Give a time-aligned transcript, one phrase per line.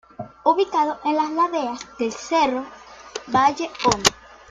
[0.45, 2.65] Ubicado en las laderas del cerro
[3.27, 4.09] Valle Hondo.